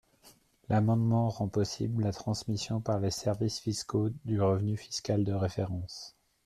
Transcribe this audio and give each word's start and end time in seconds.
L’amendement 0.67 1.29
rend 1.29 1.47
possible 1.47 2.01
la 2.03 2.11
transmission 2.11 2.81
par 2.81 2.99
les 2.99 3.11
services 3.11 3.59
fiscaux 3.59 4.09
du 4.25 4.41
revenu 4.41 4.75
fiscal 4.75 5.23
de 5.23 5.31
référence. 5.33 6.15